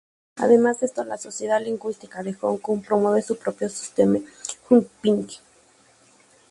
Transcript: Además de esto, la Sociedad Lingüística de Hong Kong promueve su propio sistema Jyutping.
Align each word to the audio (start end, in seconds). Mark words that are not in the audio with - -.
Además 0.37 0.79
de 0.79 0.87
esto, 0.87 1.03
la 1.03 1.19
Sociedad 1.19 1.61
Lingüística 1.63 2.23
de 2.23 2.33
Hong 2.33 2.57
Kong 2.57 2.83
promueve 2.83 3.21
su 3.21 3.37
propio 3.37 3.69
sistema 3.69 4.17
Jyutping. 4.67 5.27